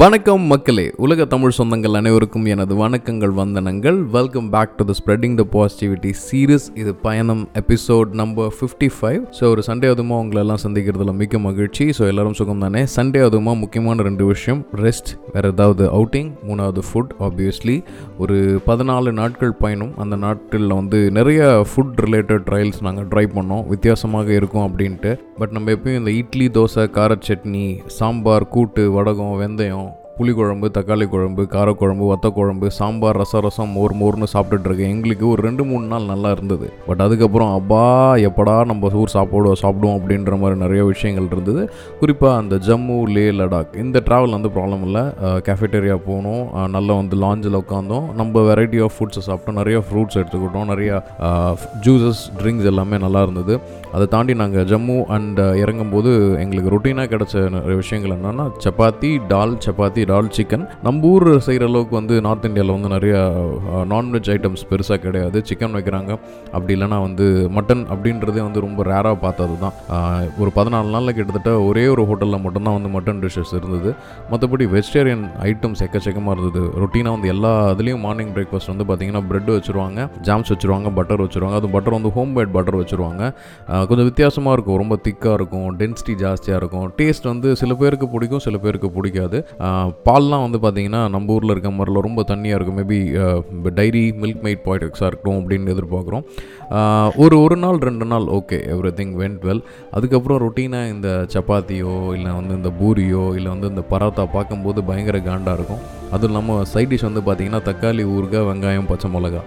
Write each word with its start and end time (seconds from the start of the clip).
வணக்கம் 0.00 0.42
மக்களே 0.50 0.84
உலக 1.04 1.24
தமிழ் 1.24 1.54
சொந்தங்கள் 1.58 1.96
அனைவருக்கும் 1.98 2.44
எனது 2.44 2.74
வணக்கங்கள் 2.82 3.32
வந்தனங்கள். 3.38 3.98
Welcome 4.16 4.48
back 4.54 4.74
to 4.78 4.84
the 4.90 4.94
spreading 4.98 5.36
the 5.40 5.44
positivity 5.54 6.10
series 6.24 6.66
இது 6.80 6.92
பயணம் 7.06 7.42
episode 7.60 8.10
number 8.20 8.50
fifty 8.56 8.88
five 8.96 9.22
so 9.38 9.44
ஒரு 9.52 9.62
சண்டே 9.68 9.88
அதுமா 9.94 10.16
உங்களை 10.24 10.40
எல்லாம் 10.44 10.60
சந்திக்கிறதுல 10.64 11.14
மிக்க 11.20 11.38
மகிழ்ச்சி. 11.38 11.86
ஸோ 11.98 12.02
எல்லாரும் 12.10 12.36
சுகம் 12.40 12.62
தானே? 12.66 12.82
சண்டே 12.96 13.22
அதுமா 13.28 13.54
முக்கியமான 13.62 14.06
ரெண்டு 14.08 14.26
விஷயம். 14.32 14.60
ரெஸ்ட் 14.84 15.10
வேறு 15.32 15.50
ஏதாவது 15.54 15.86
அவுட்டிங் 15.98 16.30
மூணாவது 16.50 16.84
ஃபுட் 16.90 17.14
ஆப்வியஸ்லி 17.28 17.76
ஒரு 18.18 18.36
பதினாலு 18.68 19.12
நாட்கள் 19.20 19.56
பயணம். 19.64 19.92
அந்த 20.04 20.16
நாட்களில் 20.26 20.78
வந்து 20.80 21.00
நிறைய 21.20 21.42
ஃபுட் 21.72 21.96
ரிலேட்டட் 22.06 22.46
ட்ரையல்ஸ் 22.50 22.80
நாங்கள் 22.88 23.08
ட்ரை 23.14 23.26
பண்ணோம். 23.38 23.64
வித்தியாசமாக 23.72 24.30
இருக்கும் 24.40 24.66
அப்படின்ட்டு. 24.68 25.14
பட் 25.40 25.56
நம்ம 25.56 25.72
எப்பயும் 25.78 26.00
இந்த 26.02 26.14
இட்லி 26.20 26.48
தோசை 26.58 26.86
கார 26.90 27.18
சட்னி 27.28 27.66
சாம்பார் 27.98 28.50
கூட்டு 28.54 28.84
வடகம் 28.98 29.36
வெந்தயம் 29.44 29.87
புளிக்குழம்பு 30.18 30.68
தக்காளி 30.76 31.06
குழம்பு 31.08 31.42
காரக்குழம்பு 31.54 32.06
வத்தக்குழம்பு 32.12 32.68
சாம்பார் 32.78 33.18
ரச 33.20 33.40
ரசம் 33.44 33.72
மோர் 33.76 33.94
மோர்னு 34.00 34.26
சாப்பிட்டுட்டு 34.32 34.68
இருக்கேன். 34.68 34.92
எங்களுக்கு 34.94 35.24
ஒரு 35.28 35.42
ரெண்டு 35.42 35.64
மூணு 35.64 35.86
நாள் 35.92 36.08
நல்லா 36.12 36.30
இருந்தது. 36.36 36.66
பட் 36.86 37.02
அதுக்கப்புறம் 37.06 37.52
அப்பா 37.58 37.82
எப்படா 38.28 38.54
நம்ம 38.70 38.90
ஊர் 39.02 39.14
சாப்பாடு 39.16 39.52
சாப்பிடுவோம்? 39.62 39.96
அப்படின்ற 39.98 40.38
மாதிரி 40.40 40.58
நிறைய 40.64 40.84
விஷயங்கள் 40.84 41.28
இருந்தது. 41.34 41.62
குறிப்பாக 42.00 42.40
அந்த 42.42 42.56
ஜம்மு 42.68 42.96
லே 43.16 43.24
லடாக். 43.40 43.76
இந்த 43.84 44.02
ட்ராவல் 44.08 44.36
வந்து 44.36 44.50
ப்ராப்ளம் 44.56 44.82
இல்லை. 44.88 45.04
கேஃபேட்டேரியா 45.48 45.98
போனோம். 46.08 46.66
நல்லா 46.76 46.96
வந்து 47.00 47.16
லாஞ்சில் 47.24 47.58
உட்காந்தோம் 47.62 48.08
நம்ம 48.20 48.42
வெரைட்டி 48.50 48.80
ஆஃப் 48.86 48.96
ஃபுட்ஸை 48.98 49.24
சாப்பிட்டோம். 49.28 49.58
நிறைய 49.60 49.78
ஃப்ரூட்ஸ் 49.86 50.18
எடுத்துக்கிட்டோம். 50.22 50.68
நிறைய 50.72 51.02
ஜூஸஸ் 51.86 52.24
ட்ரிங்க்ஸ் 52.40 52.70
எல்லாமே 52.72 52.98
நல்லா 53.06 53.22
இருந்தது. 53.28 53.56
அதை 53.92 54.06
தாண்டி 54.16 54.34
நாங்கள் 54.42 54.68
ஜம்மு 54.72 54.98
அண்ட் 55.16 55.40
இறங்கும்போது 55.62 56.10
எங்களுக்கு 56.44 56.74
ரொட்டீனாக 56.74 57.08
கிடைச்ச 57.14 57.34
நிறைய 57.56 57.76
விஷயங்கள் 57.84 58.16
என்னென்னா 58.16 58.46
சப்பாத்தி 58.66 59.12
டால் 59.32 59.56
சப்பாத்தி 59.66 60.06
டால் 60.10 60.32
சிக்கன் 60.36 60.64
நம்ம 60.86 61.08
ஊர் 61.12 61.28
செய்கிற 61.46 61.64
அளவுக்கு 61.70 61.94
வந்து 62.00 62.14
நார்த் 62.26 62.46
இந்தியாவில் 62.48 62.74
வந்து 62.76 62.90
நிறைய 62.94 63.14
நான்வெஜ் 63.92 64.30
ஐட்டம்ஸ் 64.34 64.64
பெருசாக 64.70 64.98
கிடையாது. 65.06 65.38
சிக்கன் 65.48 65.74
வைக்கிறாங்க. 65.78 66.12
அப்படி 66.54 66.72
இல்லைனா 66.76 66.98
வந்து 67.06 67.26
மட்டன் 67.56 67.82
அப்படின்றதே 67.94 68.40
வந்து 68.46 68.60
ரொம்ப 68.66 68.84
ரேராக 68.90 69.16
பார்த்தது 69.24 69.56
தான் 69.64 69.74
ஒரு 70.42 70.50
பதினாலு 70.58 70.88
நாளில் 70.94 71.14
கிட்டத்தட்ட 71.18 71.52
ஒரே 71.68 71.84
ஒரு 71.94 72.02
ஹோட்டலில் 72.10 72.42
மட்டும்தான் 72.44 72.76
வந்து 72.78 72.92
மட்டன் 72.96 73.20
டிஷ்ஷஸ் 73.24 73.54
இருந்தது. 73.58 73.90
மற்றபடி 74.30 74.66
வெஜிடேரியன் 74.74 75.24
ஐட்டம்ஸ் 75.50 75.82
எக்கச்சக்கமாக 75.86 76.36
இருந்தது. 76.36 76.62
ரொட்டீனாக 76.82 77.14
வந்து 77.16 77.32
எல்லா 77.34 77.52
இதுலேயும் 77.74 78.02
மார்னிங் 78.06 78.32
பிரேக்ஃபாஸ்ட் 78.36 78.72
வந்து 78.72 78.86
பார்த்தீங்கன்னா 78.90 79.22
பிரெட் 79.30 79.50
வச்சுருவாங்க 79.56 80.08
ஜாம்ஸ் 80.28 80.52
வச்சுருவாங்க 80.54 80.92
பட்டர் 80.98 81.22
வச்சுருவாங்க. 81.24 81.58
அது 81.62 81.70
பட்டர் 81.76 81.96
வந்து 81.98 82.12
ஹோம் 82.16 82.32
மேட் 82.38 82.52
பட்டர் 82.56 82.78
வச்சுருவாங்க 82.80 83.22
கொஞ்சம் 83.88 84.08
வித்தியாசமாக 84.10 84.56
இருக்கும். 84.56 84.80
ரொம்ப 84.82 84.98
திக்காக 85.06 85.34
இருக்கும். 85.40 85.68
டென்சிட்டி 85.82 86.16
ஜாஸ்தியாக 86.24 86.60
இருக்கும். 86.62 86.86
டேஸ்ட் 87.00 87.28
வந்து 87.32 87.48
சில 87.62 87.74
பேருக்கு 87.82 88.08
பிடிக்கும் 88.14 88.44
சில 88.46 88.56
பேருக்கு 88.64 88.90
பிடிக்காது. 88.96 89.40
பால்லாம் 90.06 90.42
வந்து 90.44 90.58
பார்த்திங்கன்னா 90.62 91.00
நம்ம 91.14 91.34
ஊரில் 91.34 91.52
இருக்க 91.54 91.70
மாதிரில 91.76 92.02
ரொம்ப 92.06 92.20
தண்ணியாக 92.30 92.58
இருக்கும். 92.58 92.78
மேபி 92.80 92.98
டைரி 93.78 94.02
மில்க் 94.20 94.42
மெய்ட் 94.44 94.62
ப்ராடக்ட்ஸாக 94.66 95.08
இருக்கட்டும் 95.10 95.38
அப்படின்னு 95.40 95.72
எதிர்பார்க்குறோம். 95.74 96.24
ஒரு 97.24 97.36
ஒரு 97.44 97.56
நாள் 97.64 97.78
ரெண்டு 97.88 98.06
நாள் 98.12 98.26
okay 98.38 98.58
every 98.74 98.92
thing 99.00 99.14
went 99.22 99.44
well 99.48 99.62
அதுக்கப்புறம் 99.98 100.40
ரொட்டீனாக 100.44 100.92
இந்த 100.94 101.08
சப்பாத்தியோ 101.34 101.94
இல்லை 102.18 102.32
வந்து 102.40 102.54
இந்த 102.60 102.72
பூரியோ 102.80 103.24
இல்லை 103.38 103.50
வந்து 103.54 103.72
இந்த 103.74 103.84
பரோட்டா 103.92 104.26
பார்க்கும்போது 104.36 104.82
பயங்கர 104.90 105.20
காண்டாக 105.30 105.58
இருக்கும். 105.60 105.82
அதுவும் 106.12 106.30
இல்லாமல் 106.30 106.68
சைட் 106.74 106.92
டிஷ் 106.92 107.08
வந்து 107.10 107.24
பார்த்தீங்கன்னா 107.28 107.62
தக்காளி 107.70 108.06
ஊறுகாய் 108.16 108.48
வெங்காயம் 108.50 108.90
பச்சை 108.92 109.10
மிளகா 109.16 109.42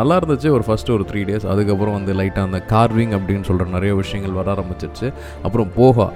நல்லா 0.00 0.14
இருந்துச்சு. 0.20 0.48
ஒரு 0.56 0.64
ஃபஸ்ட்டு 0.68 0.94
ஒரு 0.96 1.04
த்ரீ 1.10 1.20
டேஸ் 1.28 1.46
அதுக்கப்புறம் 1.52 1.96
வந்து 1.98 2.12
லைட்டாக 2.20 2.48
அந்த 2.48 2.60
கார்விங் 2.72 3.14
அப்படின்னு 3.18 3.46
சொல்கிற 3.50 3.66
நிறைய 3.76 3.92
விஷயங்கள் 4.02 4.38
வர 4.40 4.48
ஆரம்பிச்சிருச்சு. 4.56 5.08
அப்புறம் 5.46 5.70
போகா. 5.78 6.08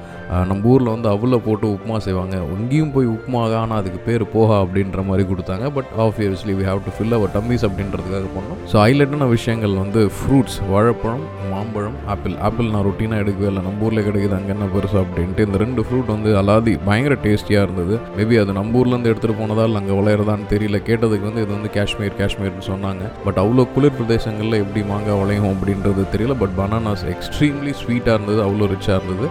நம்ம 0.50 0.68
ஊரில் 0.72 0.90
வந்து 0.94 1.08
அவ்வளோ 1.14 1.38
போட்டு 1.46 1.66
உப்புமா 1.76 1.96
செய்வாங்க. 2.04 2.36
இங்கேயும் 2.58 2.92
போய் 2.94 3.08
உப்புமா 3.14 3.40
ஆனால் 3.62 3.78
அதுக்கு 3.80 4.00
பேர் 4.06 4.22
போகா 4.34 4.56
அப்படின்ற 4.64 5.00
மாதிரி 5.08 5.24
கொடுத்தாங்க. 5.30 5.66
But 5.76 5.90
obviously 6.04 6.54
we 6.60 6.64
have 6.68 6.80
to 6.86 6.92
fill 6.96 7.16
our 7.18 7.32
tummies 7.36 7.66
அப்படின்றதுக்காக 7.68 8.30
பண்ணோம் 8.36 8.60
ஸோ 8.72 8.76
ஹைலைட்டான 8.84 9.28
விஷயங்கள் 9.36 9.74
வந்து 9.82 10.02
ஃப்ரூட்ஸ் 10.18 10.56
வாழைப்பழம் 10.70 11.26
மாம்பழம் 11.52 11.98
ஆப்பிள் 12.14 12.36
ஆப்பிள் 12.48 12.70
நான் 12.74 12.86
ரொட்டீனாக 12.88 13.22
எடுக்கவே 13.24 13.48
இல்லை. 13.50 13.64
நம்ம 13.68 13.86
ஊரில் 13.88 14.06
கிடைக்குது 14.08 14.36
அங்கே 14.38 14.52
என்ன 14.56 14.68
பெருசு 14.76 14.98
அப்படின்ட்டு 15.02 15.46
இந்த 15.48 15.58
ரெண்டு 15.64 15.84
ஃப்ரூட் 15.86 16.14
வந்து 16.14 16.32
அலாதி 16.42 16.74
பயங்கர 16.88 17.16
டேஸ்டியாக 17.26 17.66
இருந்தது. 17.66 17.94
மேபி 18.16 18.40
அது 18.44 18.56
நம்ம 18.60 18.80
ஊர்லேருந்து 18.80 19.12
எடுத்துகிட்டு 19.12 19.40
போனதால் 19.42 19.78
அங்கே 19.82 19.94
விளையிறதான்னு 20.00 20.48
தெரியல. 20.54 20.80
கேட்டதுக்கு 20.88 21.28
வந்து 21.30 21.44
இது 21.46 21.52
வந்து 21.58 21.72
காஷ்மீர் 21.78 22.18
காஷ்மீர்னு 22.22 22.66
சொன்னாங்க. 22.72 23.04
பட் 23.26 23.40
அவ்வளோ 23.42 23.66
குளிர் 23.74 23.96
பிரதேசங்களில் 23.98 24.60
எப்படி 24.62 24.82
மாங்காய் 24.90 25.18
விளையும் 25.20 25.48
அப்படின்றது 25.52 26.02
தெரியல 26.14 26.34
பட் 26.42 26.54
பனானாஸ் 26.60 27.04
எக்ஸ்ட்ரீம்லி 27.14 27.72
ஸ்வீட்டாக 27.80 28.16
இருந்தது 28.16 28.40
அவ்வளோ 28.46 28.68
ரிச்சாக 28.74 28.98
இருந்தது. 29.00 29.26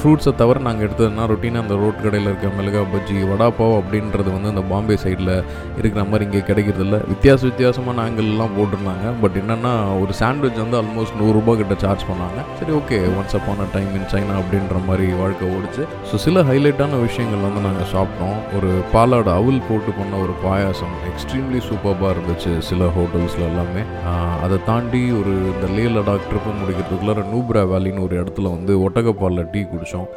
ஃப்ரூட்ஸை 0.00 0.32
தவிர 0.42 0.64
நாங்கள் 0.68 0.86
எடுத்ததுன்னா 0.86 1.24
ரொட்டீனாக 1.32 1.64
அந்த 1.64 1.76
ரோட் 1.82 2.02
கடையில் 2.04 2.28
இருக்க 2.30 2.48
மிளகா 2.58 2.82
பஜ்ஜி 2.94 3.16
வடாப்பாவ் 3.32 3.74
அப்படின்றது 3.80 4.28
வந்து 4.36 4.52
இந்த 4.54 4.64
பாம்பே 4.72 4.96
சைடில் 5.04 5.32
இருக்கிற 5.80 6.04
மாதிரி 6.10 6.26
இங்கே 6.28 6.42
கிடைக்கிறது 6.50 6.84
இல்லை. 6.86 7.00
வித்தியாச 7.12 7.40
வித்தியாசமான 7.50 8.02
ஆங்கிள்லாம் 8.06 8.54
போட்டிருந்தாங்க 8.58 9.06
பட் 9.22 9.36
என்னென்னா 9.42 9.72
ஒரு 10.02 10.14
சாண்ட்விச் 10.20 10.62
வந்து 10.64 10.78
ஆல்மோஸ்ட் 10.80 11.18
நூறுரூபா 11.22 11.54
கிட்ட 11.60 11.76
சார்ஜ் 11.84 12.06
பண்ணாங்க. 12.10 12.38
சரி 12.60 12.74
okay 12.80 12.98
once 13.18 13.36
upon a 13.40 13.68
time 13.76 13.90
in 13.98 14.08
China 14.14 14.36
அப்படின்ற 14.42 14.78
மாதிரி 14.88 15.06
வாழ்க்கை 15.22 15.48
ஓடிச்சு. 15.56 15.84
ஸோ 16.10 16.22
சில 16.26 16.44
ஹைலைட்டான 16.50 17.00
விஷயங்கள் 17.06 17.46
வந்து 17.48 17.62
நாங்கள் 17.68 17.90
சாப்பிட்டோம். 17.94 18.38
ஒரு 18.58 18.70
பாலாட 18.94 19.28
அவுல் 19.40 19.64
போட்டு 19.68 19.92
பண்ண 20.00 20.14
ஒரு 20.24 20.34
பாயாசம் 20.44 20.96
எக்ஸ்ட்ரீம்லி 21.12 21.60
சூப்பராக 21.68 22.14
இருந்துச்சு. 22.14 22.52
சில 22.70 22.90
ஹோட்டல்ஸில் 22.96 23.46
எல்லாமே. 23.50 23.82
அதை 24.44 24.56
தாண்டி 24.66 25.00
ஒரு 25.12 25.32
இந்த 25.52 25.66
லே 25.76 25.84
லடாக் 25.94 26.28
ட்ரிப்பு 26.28 26.50
முடிக்கிறதுக்குள்ளார 26.58 27.24
நூப்ரா 27.32 27.62
வேலின்னு 27.72 28.04
ஒரு 28.06 28.14
இடத்துல 28.22 28.50
வந்து 28.56 28.72
ஒட்டகப்பாலில் 28.86 29.50
டீ 29.52 29.62
குடித்தோம் 29.64 30.08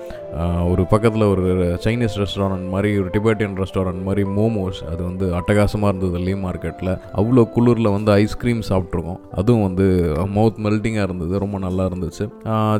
ஒரு 0.71 0.83
பக்கத்தில் 0.91 1.25
ஒரு 1.31 1.43
சைனீஸ் 1.83 2.15
ரெஸ்டாரண்ட் 2.21 2.67
மாதிரி 2.73 2.89
ஒரு 3.01 3.09
டிபேட்டியன் 3.15 3.55
ரெஸ்டாரண்ட் 3.61 4.01
மாதிரி 4.07 4.23
மோமோஸ் 4.37 4.79
அது 4.91 5.01
வந்து 5.09 5.25
அட்டகாசமாக 5.39 5.91
இருந்தது 5.91 6.19
லீ. 6.25 6.33
மார்க்கெட்டில் 6.45 6.91
அவ்வளோ 7.19 7.43
குளிரில் 7.55 7.89
வந்து 7.95 8.11
ஐஸ்கிரீம் 8.23 8.61
சாப்பிட்ருக்கோம் 8.69 9.19
அதுவும் 9.39 9.65
வந்து 9.67 9.85
மவுத் 10.37 10.59
மெல்ட்டிங்காக 10.65 11.07
இருந்தது. 11.09 11.33
ரொம்ப 11.43 11.57
நல்லா 11.65 11.83
இருந்துச்சு. 11.89 12.25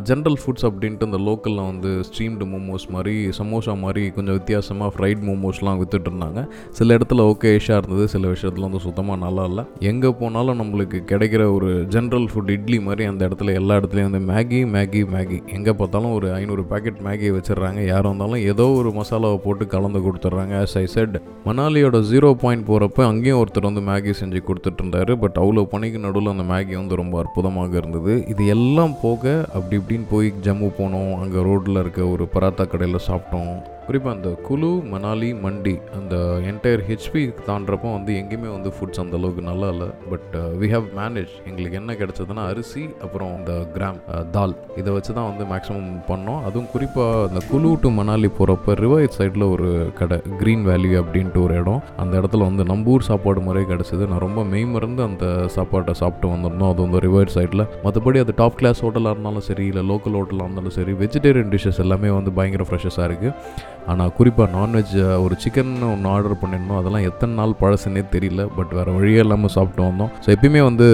ஜென்ரல் 0.10 0.38
ஃபுட்ஸ் 0.42 0.66
அப்படின்ட்டு 0.70 1.08
இந்த 1.10 1.20
லோக்கலில் 1.28 1.64
வந்து 1.72 1.92
ஸ்ட்ரீம்டு 2.08 2.48
மோமோஸ் 2.54 2.88
மாதிரி 2.96 3.16
சமோசா 3.40 3.76
மாதிரி 3.84 4.04
கொஞ்சம் 4.18 4.38
வித்தியாசமாக 4.40 4.90
ஃப்ரைட் 4.96 5.22
மோமோஸ்லாம் 5.30 5.80
வித்துட்டு 5.82 6.10
இருந்தாங்க. 6.12 6.42
சில 6.80 6.98
இடத்துல 6.98 7.28
ஓகேஷாக 7.34 7.80
இருந்தது. 7.82 8.08
சில 8.16 8.24
விஷயத்தில் 8.36 8.68
வந்து 8.68 8.84
சுத்தமாக 8.88 9.20
நல்லா 9.26 9.46
இல்லை. 9.52 9.66
எங்கே 9.92 10.12
போனாலும் 10.24 10.60
நம்மளுக்கு 10.64 11.02
கிடைக்கிற 11.14 11.44
ஒரு 11.58 11.72
ஜென்ரல் 11.98 12.28
ஃபுட் 12.34 12.52
இட்லி 12.58 12.80
மாதிரி 12.90 13.04
அந்த 13.12 13.22
இடத்துல 13.30 13.54
எல்லா 13.62 13.78
இடத்துலையும் 13.82 14.10
வந்து 14.12 14.24
மேகி 14.34 14.62
மேகி 14.76 15.04
மேகி 15.16 15.40
எங்கே 15.60 15.74
பார்த்தாலும் 15.80 16.16
ஒரு 16.18 16.28
ஐநூறு 16.40 16.66
பேக்கெட் 16.74 17.02
மேகி 17.10 17.30
வச்சிடுறாங்க 17.44 17.80
யாராக 17.92 18.10
இருந்தாலும் 18.10 18.44
ஏதோ 18.52 18.66
ஒரு 18.80 18.90
மசாலாவை 19.00 19.38
போட்டு 19.46 19.64
கலந்து 19.74 20.00
கொடுத்துட்றாங்க. 20.06 20.54
ஆஸ் 20.64 20.78
ஐ 20.82 20.86
செட் 20.96 21.16
மணாலியோட 21.48 21.98
ஜீரோ 22.12 22.30
பாயிண்ட் 22.44 22.68
போகிறப்ப 22.70 23.06
அங்கேயும் 23.12 23.40
ஒருத்தர் 23.42 23.70
வந்து 23.70 23.82
மேகி 23.90 24.14
செஞ்சு 24.22 24.42
கொடுத்துட்டு 24.50 24.82
இருந்தாரு 24.84 25.14
பட் 25.24 25.38
அவ்வளோ 25.44 25.64
பணிக்கு 25.74 26.00
நடுவில் 26.06 26.34
அந்த 26.34 26.46
மேகி 26.54 26.76
வந்து 26.82 27.02
ரொம்ப 27.02 27.18
அற்புதமாக 27.24 27.78
இருந்தது. 27.82 28.16
இது 28.34 28.46
எல்லாம் 28.56 28.96
போக 29.06 29.34
அப்படி 29.56 29.78
இப்படின்னு 29.82 30.08
போய் 30.16 30.34
ஜம்மு 30.48 30.70
போனோம். 30.80 31.14
அங்கே 31.24 31.46
ரோட்டில் 31.50 31.84
இருக்க 31.84 32.02
ஒரு 32.16 32.26
பராத்தா 32.36 32.66
கடையில் 32.74 33.06
சாப்பிட்டோம். 33.10 33.54
குறிப்பாக 33.88 34.16
அந்த 34.18 34.30
குலு 34.48 34.70
மணாலி 34.92 35.30
மண்டி 35.46 35.74
அந்த 35.98 36.16
என்டையர் 36.52 36.84
ஹெச்பி 36.90 37.24
தாண்டப்போ 37.48 37.90
வந்து 37.96 38.12
எங்கேயுமே 38.22 38.50
வந்து 38.56 38.70
ஃபுட்ஸ் 38.76 39.02
அந்த 39.04 39.16
அளவுக்கு 39.20 39.44
நல்லா 39.50 39.68
இல்லை. 39.74 39.88
பட் 40.12 40.36
வி 40.62 40.68
ஹவ் 40.74 40.88
மேனேஜ் 41.00 41.34
எங்களுக்கு 41.50 41.80
என்ன 41.82 41.96
கிடைச்சதுன்னா 42.02 42.44
அரிசி 42.52 42.84
அப்புறம் 43.06 43.32
இந்த 43.40 43.54
கிராம் 43.76 44.00
தால் 44.36 44.56
இதை 44.82 44.90
வச்சு 44.98 45.12
தான் 45.18 45.30
வந்து 45.32 45.46
மேக்ஸிமம் 45.54 45.90
பண்ணோம். 46.12 46.42
அதுவும் 46.48 46.70
குறிப்பாக 46.74 47.28
அந்த 47.30 47.42
குலு 47.52 47.72
டு 47.86 47.92
மணாலி 48.00 48.32
போகிறப்ப 48.40 48.78
ரிவர்ஸ் 48.84 49.18
சைடில் 49.20 49.46
ஒரு 49.56 49.70
கடை 50.00 50.20
க்ரீன் 50.42 50.64
வேல்யூ 50.70 50.96
அப்படின்ட்டு 51.04 51.44
ஒரு 51.46 51.56
இடம். 51.62 51.82
அந்த 52.04 52.14
இடத்துல 52.22 52.48
வந்து 52.50 52.66
நம்பூர் 52.74 53.08
சாப்பாடு 53.10 53.42
முறை 53.48 53.66
கிடச்சிது. 53.74 54.04
நான் 54.12 54.24
ரொம்ப 54.28 54.44
மெய்மறந்து 54.54 55.04
அந்த 55.10 55.26
சாப்பாட்டை 55.58 55.96
சாப்பிட்டு 56.02 56.34
வந்திருந்தோம். 56.34 56.72
அது 56.74 56.82
வந்து 56.86 57.04
ரிவர்ஸ் 57.08 57.38
சைடில் 57.38 57.66
மற்றபடி 57.86 58.20
அது 58.26 58.40
டாப் 58.42 58.58
கிளாஸ் 58.62 58.84
ஹோட்டலாக 58.86 59.16
இருந்தாலும் 59.16 59.48
சரி 59.50 59.66
இல்லை 59.72 59.86
லோக்கல் 59.92 60.18
ஹோட்டலாக 60.20 60.48
இருந்தாலும் 60.48 60.78
சரி 60.80 60.94
வெஜிடேரியன் 61.04 61.54
டிஷ்ஷஸ் 61.54 61.82
எல்லாமே 61.86 62.12
வந்து 62.20 62.34
பயங்கர 62.40 62.66
ஃப்ரெஷ்ஷாக 62.70 63.08
இருக்குது 63.10 63.62
ஆனால் 63.92 64.12
குறிப்பாக 64.18 64.48
நான்வெஜ் 64.58 64.94
ஒரு 65.24 65.36
சிக்கன் 65.44 65.72
ஒன்று 65.92 66.10
ஆர்டர் 66.14 66.36
பண்ணியிருந்தோம் 66.42 66.80
அதெல்லாம் 66.82 67.06
எத்தனை 67.10 67.34
நாள் 67.40 67.54
பழசுன்னே 67.62 68.04
தெரியல. 68.16 68.42
பட் 68.58 68.72
வேறு 68.78 68.96
வழியே 68.98 69.22
இல்லாமல் 69.26 69.54
சாப்பிட்டு 69.56 69.84
வந்தோம். 69.88 70.12
ஸோ 70.24 70.30
எப்பயுமே 70.36 70.62
வந்து 70.70 70.88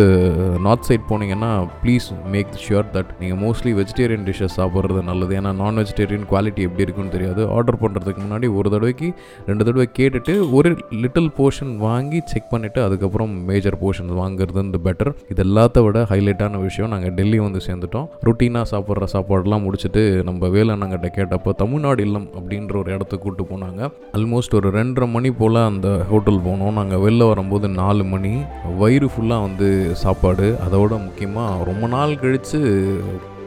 நார்த் 0.66 0.88
சைட் 0.90 1.06
போனீங்கன்னா 1.12 1.52
ப்ளீஸ் 1.84 2.08
மேக் 2.34 2.54
ஷுர் 2.66 2.90
தட் 2.96 3.12
நீங்கள் 3.22 3.40
மோஸ்ட்லி 3.44 3.74
வெஜிடேரியன் 3.80 4.26
டிஷ்ஷஸ் 4.30 4.58
சாப்பிட்றது 4.60 5.04
நல்லது. 5.12 5.36
ஏன்னா 5.40 5.52
நான் 5.62 5.80
வெஜிடேரியன் 5.82 6.26
குவாலிட்டி 6.32 6.62
எப்படி 6.68 6.86
இருக்குன்னு 6.88 7.16
தெரியாது. 7.18 7.42
ஆர்டர் 7.58 7.80
பண்ணுறதுக்கு 7.84 8.24
முன்னாடி 8.26 8.50
ஒரு 8.60 8.70
தடவைக்கு 8.76 9.10
ரெண்டு 9.50 9.64
தடவை 9.70 9.88
கேட்டுட்டு 10.00 10.36
ஒரு 10.60 10.72
லிட்டில் 11.04 11.32
போர்ஷன் 11.40 11.74
வாங்கி 11.86 12.22
செக் 12.34 12.52
பண்ணிவிட்டு 12.54 12.82
அதுக்கப்புறம் 12.88 13.34
மேஜர் 13.52 13.80
போர்ஷன்ஸ் 13.84 14.16
வாங்குறது 14.22 14.66
இந்த 14.68 14.82
பெட்டர் 14.90 15.14
இது 15.34 15.44
எல்லாத்த 15.48 15.84
விட 15.88 16.00
ஹைலைட்டான 16.14 16.62
விஷயம். 16.68 16.92
நாங்கள் 16.96 17.16
டெல்லி 17.20 17.40
வந்து 17.48 17.62
சேர்ந்துட்டோம். 17.68 18.08
ருட்டீனாக 18.30 18.66
சாப்பிட்ற 18.74 19.08
சாப்பாடெல்லாம் 19.16 19.66
முடிச்சுட்டு 19.68 20.04
நம்ம 20.30 20.50
வேலைண்ணங்கிட்ட 20.58 21.10
கேட்டப்போ 21.20 21.54
தமிழ்நாடு 21.64 22.04
இல்லம் 22.08 22.28
அப்படின்ற 22.38 22.78
ஒரு 22.80 22.94
இடத்துக்கு 22.96 23.26
கூட்டு 23.26 23.44
போனாங்க. 23.44 23.92
ஆல்மோஸ்ட் 24.18 24.58
ஒரு 24.60 24.70
ரெண்டரை 24.72 25.10
மணி 25.16 25.32
போல் 25.42 25.60
அந்த 25.70 25.90
ஹோட்டல் 26.10 26.44
போனோம். 26.48 26.78
நாங்கள் 26.80 27.04
வெளில 27.08 27.28
வரும்போது 27.28 27.68
நாலு 27.82 28.04
மணி. 28.14 28.34
வயிறு 28.78 29.10
ஃபுல்லாக 29.14 29.46
வந்து 29.48 29.70
சாப்பாடு. 30.04 30.48
அதோட 30.68 30.94
முக்கியமாக 31.08 31.64
ரொம்ப 31.72 31.88
நாள் 31.96 32.20
கழித்து 32.20 32.60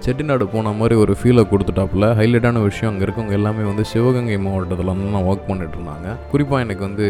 செட்டிநாடு 0.04 0.44
போன 0.52 0.70
மாதிரி 0.78 0.94
ஒரு 1.02 1.12
ஃபீலை 1.18 1.42
கொடுத்துட்டாப்புல. 1.50 2.06
ஹைலைட்டான 2.20 2.62
விஷயம் 2.68 2.90
அங்கே 2.90 3.04
இருக்கவங்க 3.06 3.34
எல்லாமே 3.38 3.64
வந்து 3.68 3.84
சிவகங்கை 3.90 4.38
மாவட்டத்தில் 4.46 4.90
வந்து 4.92 5.10
நான் 5.14 5.26
ஒர்க் 5.30 5.44
பண்ணிட்டு 5.50 5.76
இருந்தாங்க. 5.78 6.14
குறிப்பாக 6.32 6.64
எனக்கு 6.64 6.82
வந்து 6.88 7.06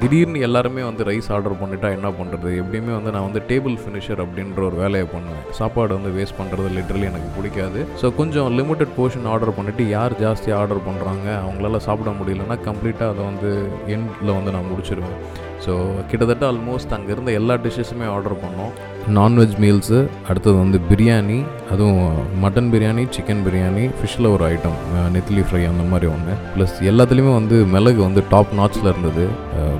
திடீர்னு 0.00 0.42
எல்லாருமே 0.48 0.82
வந்து 0.88 1.04
ரைஸ் 1.10 1.28
ஆர்டர் 1.36 1.56
பண்ணிட்டா 1.62 1.90
என்ன 1.98 2.08
பண்ணுறது 2.18 2.50
எப்படியுமே 2.62 2.92
வந்து 2.98 3.14
நான் 3.16 3.26
வந்து 3.28 3.42
டேபிள் 3.50 3.76
ஃபினிஷர் 3.82 4.22
அப்படின்ற 4.24 4.60
ஒரு 4.68 4.78
வேலையை 4.82 5.06
பண்ணுவேன். 5.14 5.46
சாப்பாடு 5.60 5.92
வந்து 5.98 6.12
வேஸ்ட் 6.18 6.38
பண்ணுறது 6.40 6.68
லிட்டரலி 6.76 7.08
எனக்கு 7.12 7.30
பிடிக்காது. 7.38 7.80
ஸோ 8.02 8.08
கொஞ்சம் 8.20 8.50
லிமிட்டட் 8.58 8.94
போர்ஷன் 8.98 9.30
ஆர்டர் 9.34 9.56
பண்ணிவிட்டு 9.60 9.86
யார் 9.96 10.18
ஜாஸ்தி 10.24 10.52
ஆர்டர் 10.60 10.86
பண்ணுறாங்க 10.88 11.26
அவங்களால 11.44 11.80
சாப்பிட 11.88 12.12
முடியலன்னா 12.20 12.58
கம்ப்ளீட்டாக 12.68 13.12
அதை 13.14 13.24
வந்து 13.30 13.52
எண்டில் 13.96 14.36
வந்து 14.38 14.54
நான் 14.56 14.70
முடிச்சிருவேன். 14.72 15.18
ஸோ 15.66 15.74
கிட்டத்தட்ட 16.10 16.44
ஆல்மோஸ்ட் 16.52 16.94
அங்கேருந்து 16.96 17.38
எல்லா 17.40 17.54
டிஷ்ஷஸுமே 17.66 18.08
ஆர்டர் 18.16 18.42
பண்ணோம். 18.42 18.74
நான்வெஜ் 19.16 19.54
மீல்ஸு 19.62 19.98
அடுத்தது 20.28 20.56
வந்து 20.56 20.78
பிரியாணி 20.90 21.38
அதுவும் 21.72 22.00
மட்டன் 22.42 22.70
பிரியாணி 22.72 23.02
சிக்கன் 23.16 23.42
பிரியாணி 23.46 23.84
ஃபிஷ்ஷில் 23.98 24.28
ஒரு 24.32 24.44
ஐட்டம் 24.52 24.78
நெத்திலி 25.14 25.42
ஃப்ரை 25.48 25.62
அந்த 25.70 25.84
மாதிரி 25.90 26.06
ஒன்று 26.12 26.34
ப்ளஸ் 26.54 26.76
எல்லாத்துலேயுமே 26.90 27.32
வந்து 27.34 27.56
மிளகு 27.74 28.00
வந்து 28.02 28.22
டாப் 28.30 28.52
நாட்ச்சில் 28.54 28.90
இருந்தது. 28.92 29.24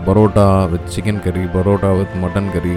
பரோட்டா 0.07 0.47
வித் 0.71 0.91
சிக்கன் 0.95 1.23
கறி 1.25 1.45
பரோட்டா 1.57 1.91
வித் 1.99 2.17
மட்டன் 2.25 2.53
கறி 2.53 2.75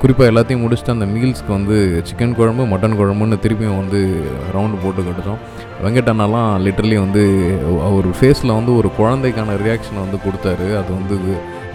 குறிப்பாக 0.00 0.30
எல்லாத்தையும் 0.32 0.62
முடிச்சுட்டு 0.64 0.94
அந்த 0.96 1.06
மீல்ஸ்க்கு 1.14 1.52
வந்து 1.58 2.02
சிக்கன் 2.10 2.34
குழம்பு 2.34 2.64
மட்டன் 2.74 2.98
குழம்புன்னு 3.00 3.42
திருப்பியும் 3.46 3.80
வந்து 3.82 4.00
ரவுண்டு 4.54 4.82
போட்டு 4.82 5.02
கட்டுறோம். 5.08 5.40
வெங்கட்டண்ணாலாம் 5.84 6.50
லிட்டரலி 6.66 6.98
வந்து 6.98 7.22
அவர் 7.88 8.08
ஃபேஸில் 8.20 8.56
வந்து 8.58 8.76
ஒரு 8.76 8.90
குழந்தைக்கான 8.98 9.56
ரியாக்ஷனை 9.66 10.00
வந்து 10.06 10.20
கொடுத்தாரு. 10.26 10.68
அது 10.80 10.90
வந்து 10.98 11.18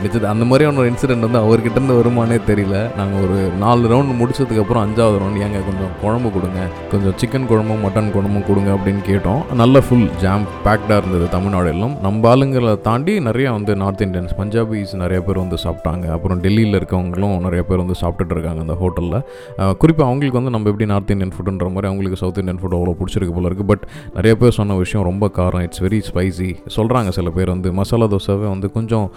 மிச்சது 0.01 0.27
அந்த 0.31 0.45
மாதிரியான 0.49 0.79
ஒரு 0.81 0.89
இன்சிடென்ட் 0.91 1.25
வந்து 1.27 1.39
அவர்கிட்ட 1.45 1.77
இருந்து 1.77 1.95
வருமானே 1.99 2.37
தெரியல. 2.49 2.77
நாங்கள் 2.99 3.23
ஒரு 3.25 3.37
நாலு 3.63 3.83
ரவுண்ட் 3.93 4.13
முடிச்சதுக்கப்புறம் 4.21 4.83
அஞ்சாவது 4.85 5.17
ரவுண்ட் 5.23 5.39
ஏங்க 5.45 5.59
கொஞ்சம் 5.69 5.93
குழம்பு 6.01 6.29
கொடுங்க. 6.35 6.59
கொஞ்சம் 6.91 7.15
சிக்கன் 7.21 7.47
குழம்பும் 7.51 7.81
மட்டன் 7.85 8.11
குழம்பும் 8.15 8.45
கொடுங்க 8.49 8.69
அப்படின்னு 8.77 9.01
கேட்டோம். 9.09 9.41
நல்ல 9.61 9.81
ஃபுல் 9.87 10.07
ஜாம் 10.23 10.45
பேக்டாக 10.65 10.99
இருந்தது 11.01 11.27
தமிழ்நாடு 11.35 11.71
எல்லாம் 11.75 11.95
நம்ம 12.05 12.29
ஆளுங்களை 12.33 12.73
தாண்டி 12.87 13.15
நிறையா 13.29 13.51
வந்து 13.57 13.75
நார்த் 13.81 14.03
இந்தியன்ஸ் 14.07 14.35
பஞ்சாபிஸ் 14.41 14.93
நிறைய 15.03 15.19
பேர் 15.27 15.41
வந்து 15.43 15.59
சாப்பிட்டாங்க. 15.65 16.05
அப்புறம் 16.17 16.41
டெல்லியில் 16.45 16.77
இருக்கவங்களும் 16.79 17.35
நிறைய 17.47 17.63
பேர் 17.69 17.83
வந்து 17.83 17.97
சாப்பிட்டுட்டு 18.03 18.35
இருக்காங்க 18.37 18.63
அந்த 18.65 18.77
ஹோட்டலில் 18.83 19.75
குறிப்பாக 19.81 20.07
அவங்களுக்கு 20.09 20.39
வந்து 20.39 20.53
நம்ம 20.55 20.69
எப்படி 20.73 20.89
நார்த் 20.93 21.13
இந்தியன் 21.15 21.33
ஃபுட்டுன்ற 21.35 21.67
மாதிரி 21.75 21.89
அவங்களுக்கு 21.91 22.21
சவுத் 22.23 22.41
இந்தியன் 22.43 22.61
ஃபுட் 22.61 22.77
அவ்வளோ 22.77 22.95
பிடிச்சிருக்கு 23.01 23.35
போல 23.37 23.47
இருக்குது 23.49 23.69
பட் 23.71 23.85
நிறைய 24.17 24.33
பேர் 24.41 24.57
சொன்ன 24.59 24.77
விஷயம் 24.83 25.05
ரொம்ப 25.09 25.31
காரம். 25.37 25.63
இட்ஸ் 25.67 25.83
வெரி 25.87 25.99
ஸ்பைசி 26.09 26.49
சொல்கிறாங்க 26.77 27.09
சில 27.19 27.29
பேர் 27.37 27.53
வந்து. 27.55 27.71
மசாலா 27.79 28.07
தோசாவே 28.15 28.47
வந்து 28.53 28.69
கொஞ்சம் 28.77 29.07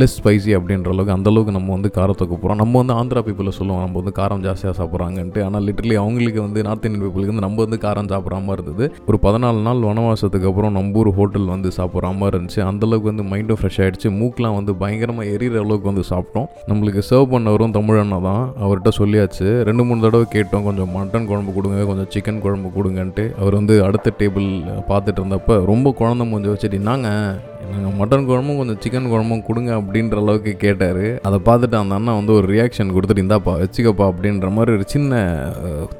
லெஸ் 0.00 0.16
ஸ்பைசி 0.18 0.52
அப்படின்ற 0.58 0.88
அளவுக்கு 0.94 1.14
அந்தளவுக்கு 1.16 1.52
நம்ம 1.56 1.72
வந்து 1.76 1.90
காரத்தை 1.98 2.24
போகிறோம் 2.30 2.60
நம்ம 2.62 2.74
வந்து 2.82 2.94
ஆந்திரா 3.00 3.20
பீப்புளை 3.26 3.52
சொல்லுவோம் 3.58 3.82
நம்ம 3.84 3.96
வந்து 4.00 4.14
காரம் 4.20 4.42
ஜாஸ்தியாக 4.46 4.74
சாப்பிட்றாங்கன்ட்டு. 4.80 5.40
ஆனால் 5.46 5.64
லிட்டரலி 5.68 5.96
அவங்களுக்கு 6.02 6.40
வந்து 6.46 6.60
நார்த் 6.68 6.86
இந்தியன் 6.88 7.04
பீப்புளுக்கு 7.04 7.32
வந்து 7.34 7.46
நம்ம 7.46 7.58
வந்து 7.64 7.78
காரம் 7.86 8.10
சாப்பிட்ற 8.12 8.38
மாதிரி 8.48 8.64
இருந்தது. 8.66 8.86
ஒரு 9.08 9.18
பதினாலு 9.26 9.60
நாள் 9.68 9.82
வனவாசத்துக்கு 9.88 10.48
அப்புறம் 10.50 10.74
நம்ம 10.78 10.98
ஊர் 11.00 11.10
ஹோட்டல் 11.18 11.48
வந்து 11.54 11.70
சாப்பிட்ற 11.78 12.12
மாதிரி 12.20 12.34
இருந்துச்சு 12.36 12.62
அந்தளவுக்கு 12.70 13.10
வந்து 13.12 13.26
மைண்டும் 13.32 13.60
ஃப்ரெஷ் 13.60 13.80
ஆகிடுச்சு 13.84 14.10
மூக்கெலாம் 14.20 14.56
வந்து 14.58 14.74
பயங்கரமாக 14.82 15.32
எரியிற 15.34 15.62
அளவுக்கு 15.64 15.90
வந்து 15.92 16.04
சாப்பிட்டோம். 16.12 16.48
நம்மளுக்கு 16.70 17.02
சர்வ் 17.10 17.30
பண்ணவரும் 17.34 17.76
தமிழண்ணா 17.78 18.20
தான். 18.28 18.44
அவர்கிட்ட 18.64 18.92
சொல்லியாச்சு. 19.00 19.46
ரெண்டு 19.70 19.84
மூணு 19.90 20.04
தடவை 20.06 20.26
கேட்டோம். 20.36 20.66
கொஞ்சம் 20.68 20.92
மட்டன் 20.96 21.28
குழம்பு 21.30 21.54
கொடுங்க 21.58 21.84
கொஞ்சம் 21.92 22.10
சிக்கன் 22.16 22.42
குழம்பு 22.46 22.70
கொடுங்கன்ட்டு. 22.78 23.26
அவர் 23.40 23.58
வந்து 23.60 23.76
அடுத்த 23.88 24.14
டேபிள் 24.22 24.48
பார்த்துட்டு 24.90 25.20
இருந்தப்போ 25.22 25.56
ரொம்ப 25.72 25.94
குழந்தை 26.02 26.26
மூஞ்சி 26.32 26.50
வச்சுட்டு 26.52 26.78
நாங்கள் 26.90 27.49
நாங்கள் 27.72 27.96
மட்டன் 27.98 28.26
குழம்பும் 28.28 28.58
கொஞ்சம் 28.60 28.78
சிக்கன் 28.82 29.08
குழம்பும் 29.12 29.44
கொடுங்க 29.48 29.70
அப்படின்ற 29.78 30.16
அளவுக்கு 30.22 30.52
கேட்டார். 30.64 31.02
அதை 31.28 31.38
பார்த்துட்டு 31.48 31.76
அந்த 31.80 31.94
அண்ணா 31.98 32.12
வந்து 32.18 32.32
ஒரு 32.38 32.46
ரியாக்ஷன் 32.54 32.92
கொடுத்துட்டு 32.96 33.24
இந்தாப்பா 33.24 33.52
வச்சுக்கப்பா 33.62 34.04
அப்படின்ற 34.12 34.48
மாதிரி 34.56 34.70
ஒரு 34.76 34.84
சின்ன 34.94 35.20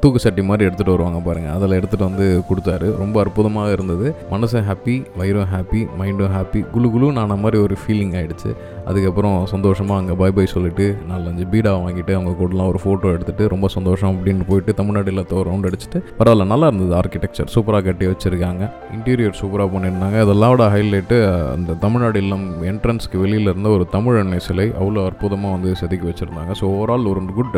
தூக்கு 0.03 0.23
சட்டி 0.25 0.43
மாதிரி 0.49 0.67
எடுத்துகிட்டு 0.69 0.95
வருவாங்க 0.97 1.21
பாருங்கள் 1.27 1.55
அதில் 1.57 1.77
எடுத்துகிட்டு 1.79 2.09
வந்து 2.11 2.27
கொடுத்தாரு. 2.49 2.89
ரொம்ப 3.03 3.17
அற்புதமாக 3.25 3.75
இருந்தது. 3.77 4.07
மனசும் 4.33 4.67
ஹாப்பி 4.71 4.97
வயிறும் 5.21 5.49
ஹாப்பி 5.55 5.83
மைண்டும் 6.01 6.35
ஹாப்பி 6.37 6.63
குளு 6.75 6.91
குளு 6.95 7.09
நான 7.21 7.37
மாதிரி 7.45 7.59
ஒரு 7.67 7.77
ஃபீலிங் 7.83 8.15
ஆகிடுச்சு 8.21 8.53
அதுக்கப்புறம் 8.91 9.37
சந்தோஷமாக 9.53 10.01
அங்கே 10.03 10.15
பாய் 10.21 10.35
பாய் 10.37 10.53
சொல்லிட்டு 10.55 10.87
நாலஞ்சு 11.11 11.45
பீடா 11.53 11.73
வாங்கிட்டு 11.85 12.13
அவங்க 12.19 12.33
கூடலாம் 12.41 12.71
ஒரு 12.73 12.81
ஃபோட்டோ 12.85 13.13
எடுத்துகிட்டு 13.17 13.51
ரொம்ப 13.55 13.67
சந்தோஷம் 13.77 14.13
அப்படின்னு 14.15 14.47
போயிட்டு 14.51 14.73
தமிழ்நாடு 14.81 15.11
இல்லத்தை 15.15 15.45
ரவுண்ட் 15.51 15.69
அடிச்சுட்டு 15.71 15.99
பரவாயில்ல 16.19 16.47
நல்லா 16.53 16.69
இருந்தது 16.71 16.95
ஆர்கிடெக்சர் 17.01 17.53
சூப்பராக 17.55 17.85
கட்டி 17.89 18.07
வச்சுருக்காங்க. 18.13 18.63
இன்டீரியர் 18.97 19.39
சூப்பராக 19.43 19.71
பண்ணியிருந்தாங்க. 19.75 20.19
அதெல்லாவோட 20.27 20.65
ஹைலைட்டு 20.77 21.19
அந்த 21.55 21.77
தமிழ்நாடு 21.85 22.19
இல்லம் 22.25 22.47
என்ட்ரன்ஸ்க்கு 22.71 23.21
வெளியில் 23.23 23.51
இருந்த 23.53 23.69
ஒரு 23.77 23.85
தமிழ் 23.95 24.19
அன்னை 24.21 24.39
சிலை 24.47 24.67
அவ்வளோ 24.81 25.05
அற்புதமாக 25.09 25.55
வந்து 25.57 25.71
செதுக்கி 25.81 26.07
வச்சுருந்தாங்க. 26.11 26.53
ஸோ 26.61 26.65
ஓவரால் 26.75 27.09
ஒரு 27.13 27.21
குட் 27.39 27.57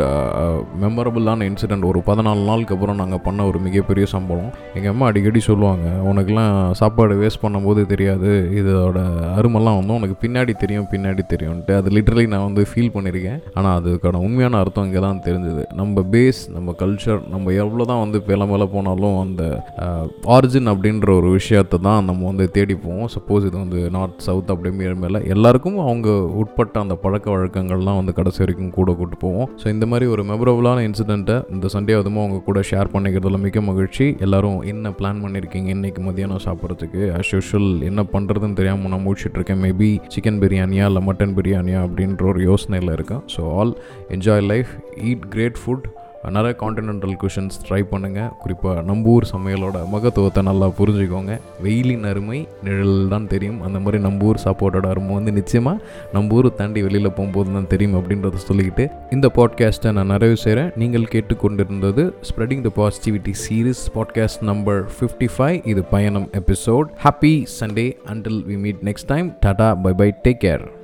மெமரபுளான 0.83 1.47
இன்சிடெண்ட் 1.51 1.87
ஒரு 1.91 2.01
பதினாலு 2.09 2.43
நாளுக்கு 2.49 2.75
அப்புறம் 2.75 2.99
நாங்கள் 3.01 3.23
பண்ண 3.27 3.45
ஒரு 3.51 3.61
மிகப்பெரிய 3.67 4.07
சம்பளம் 4.15 4.51
எங்கள் 4.77 4.91
அம்மா 4.93 5.07
அடிக்கடி 5.11 5.41
சொல்லுவாங்க 5.49 5.87
உனக்கெல்லாம் 6.11 6.55
சாப்பாடு 6.81 7.15
வேஸ்ட் 7.21 7.43
பண்ணும்போது 7.45 7.83
தெரியாது. 7.93 8.31
இதோட 8.59 8.99
அருமெல்லாம் 9.39 9.79
வந்து 9.79 9.97
உனக்கு 9.99 10.17
பின்னாடி 10.23 10.55
தெரியும் 10.63 10.89
பின்னாடி 10.93 11.25
தெரியும்ன்ட்டு. 11.33 11.75
அது 11.81 11.95
லிட்டரலி 11.97 12.27
நான் 12.35 12.47
வந்து 12.49 12.65
ஃபீல் 12.71 12.93
பண்ணியிருக்கேன் 12.97 13.39
ஆனால் 13.57 13.75
அதுக்கான 13.79 14.21
உண்மையான 14.27 14.59
அர்த்தம் 14.63 14.87
இங்கே 14.89 15.03
தான் 15.07 15.23
தெரிஞ்சது. 15.29 15.63
நம்ம 15.81 16.05
பேஸ் 16.15 16.41
நம்ம 16.57 16.75
கல்ச்சர் 16.81 17.21
நம்ம 17.33 17.51
எவ்வளோ 17.63 17.85
தான் 17.91 18.01
வந்து 18.03 18.19
மேலே 18.29 18.45
மேலே 18.51 18.65
போனாலும் 18.75 19.17
அந்த 19.23 19.43
uh, 19.83 20.03
ஆரிஜின் 20.35 20.69
அப்படின்ற 20.71 21.09
ஒரு 21.19 21.29
விஷயத்தை 21.37 21.77
தான் 21.87 22.07
நம்ம 22.09 22.21
வந்து 22.31 22.45
தேடிப்போம் 22.55 23.03
சப்போஸ் 23.15 23.45
இது 23.49 23.57
வந்து 23.63 23.79
நார்த் 23.97 24.23
சவுத் 24.27 24.51
அப்படி 24.53 24.69
மேலே 25.03 25.19
எல்லாருக்கும் 25.35 25.79
அவங்க 25.85 26.09
உட்பட்ட 26.41 26.79
அந்த 26.83 26.95
பழக்க 27.03 27.27
வழக்கங்கள்லாம் 27.35 27.99
வந்து 27.99 28.13
கடைசி 28.19 28.41
வரைக்கும் 28.43 28.73
கூட 28.77 28.91
கூட்டு 28.99 29.17
போவோம். 29.23 29.49
ஸோ 29.61 29.67
இந்த 29.75 29.85
மாதிரி 29.91 30.05
ஒரு 30.13 30.23
மெமரபுளான 30.31 30.83
இன்சிடென்ட்டை 30.89 31.37
இந்த 31.55 31.69
சண்டே 31.73 31.95
அதுமா 32.01 32.21
அவங்க 32.23 32.39
கூட 32.49 32.61
ஷேர் 32.71 32.91
பண்ணிக்கிறதுல 32.95 33.39
மிக 33.47 33.61
மகிழ்ச்சி. 33.69 34.07
எல்லாரும் 34.27 34.59
என்ன 34.73 34.93
பிளான் 34.99 35.21
பண்ணியிருக்கீங்க 35.25 35.71
இன்னைக்கு 35.77 36.01
மதியானம் 36.09 36.43
சாப்பிட்றதுக்கு? 36.47 37.01
அஸ் 37.19 37.33
யூஷுவல் 37.35 37.71
என்ன 37.89 38.03
பண்ணுறதுன்னு 38.13 38.59
தெரியாமல் 38.59 38.93
நான் 38.93 39.05
முடிச்சுட்டு 39.07 39.39
இருக்கேன். 39.39 39.61
மேபி 39.65 39.89
சிக்கன் 40.15 40.41
பிரியாணியா 40.43 40.87
இல்லை 40.91 41.03
மட்டன் 41.09 41.35
பிரியாணியா 41.39 41.81
அப்படின்ற 41.87 42.25
ஒரு 42.33 42.41
யோசனையில் 42.51 42.95
இருக்கேன். 42.97 43.23
So 43.35 43.41
all 43.57 43.73
enjoy 44.17 44.45
life 44.53 44.71
eat 45.09 45.25
great 45.35 45.59
food 45.63 45.87
நிறைய 46.31 46.57
காண்டினென்டல் 46.59 47.15
குஷன்ஸ் 47.23 47.57
ட்ரை 47.67 47.79
பண்ணுங்கள் 47.91 48.29
குறிப்பாக 48.41 48.81
நம்ம 48.81 49.09
ஊர் 49.09 49.25
சமையலோட 49.31 49.89
மகத்துவத்தை 49.89 50.43
நல்லா 50.43 50.67
புரிஞ்சுக்கோங்க. 50.67 51.39
வெயிலின் 51.61 52.03
அருமை 52.03 52.47
நிழல் 52.63 53.07
தான் 53.07 53.27
தெரியும். 53.27 53.61
அந்த 53.61 53.79
மாதிரி 53.79 54.03
நம்ம 54.03 54.25
ஊர் 54.25 54.39
சாப்பாட்டோட 54.45 54.87
அருமை 54.87 55.13
வந்து 55.13 55.31
நிச்சயமாக 55.31 55.81
நம்ம 56.13 56.33
ஊர் 56.33 56.55
தாண்டி 56.55 56.81
வெளியில் 56.81 57.11
போகும்போது 57.11 57.53
தான் 57.53 57.67
தெரியும் 57.67 57.95
அப்படின்றத 57.95 58.43
சொல்லிக்கிட்டு 58.47 58.89
இந்த 59.11 59.29
பாட்காஸ்ட்டை 59.37 59.91
நான் 59.91 60.05
நிறைவு 60.05 60.37
செய்கிறேன் 60.37 60.71
நீங்கள் 60.75 61.09
கேட்டுக்கொண்டிருந்தது 61.11 62.05
spreading 62.29 62.61
the 62.61 62.71
positivity 62.75 63.31
series 63.45 63.83
podcast 63.95 64.41
number 64.41 64.83
fifty 64.99 65.29
five 65.37 65.59
இது 65.65 65.83
பயணம் 65.83 66.29
episode 66.33 66.87
happy 67.05 67.45
Sunday 67.59 67.97
until 68.05 68.45
we 68.45 68.57
meet 68.57 68.81
next 68.83 69.05
time 69.05 69.33
tata 69.39 69.73
bye 69.73 69.93
bye 69.93 70.13
take 70.23 70.41
care 70.41 70.82